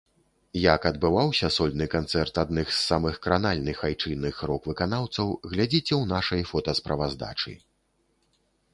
[0.75, 7.59] Як адбываўся сольны канцэрт адных з самых кранальных айчынных рок-выканаўцаў глядзіце ў нашай фотасправаздачы.